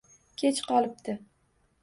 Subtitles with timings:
[0.43, 1.17] Kech qolibdi.